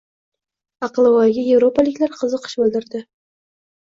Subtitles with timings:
[0.87, 3.05] «Aqlvoy»ga yevropaliklar qiziqish bildirding